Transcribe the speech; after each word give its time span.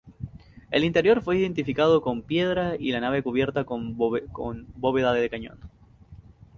El 0.71 0.83
interior 0.83 1.21
fue 1.21 1.45
edificado 1.45 2.01
con 2.01 2.23
piedra 2.23 2.75
y 2.75 2.91
la 2.91 3.01
nave 3.01 3.21
cubierta 3.21 3.65
con 3.65 3.95
bóveda 3.97 5.13
de 5.13 5.29
cañón. 5.29 5.59